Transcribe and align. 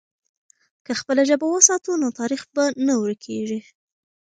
که 0.85 0.91
خپله 0.99 1.21
ژبه 1.29 1.47
وساتو، 1.49 1.91
نو 2.01 2.07
تاریخ 2.19 2.41
به 2.53 2.63
نه 2.87 2.93
ورکېږي. 3.01 3.59